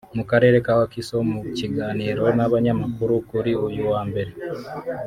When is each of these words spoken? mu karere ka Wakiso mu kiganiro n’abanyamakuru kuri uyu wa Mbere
mu 0.17 0.23
karere 0.29 0.57
ka 0.65 0.73
Wakiso 0.79 1.15
mu 1.31 1.39
kiganiro 1.57 2.23
n’abanyamakuru 2.37 3.13
kuri 3.29 3.51
uyu 3.67 3.83
wa 3.91 4.01
Mbere 4.09 4.31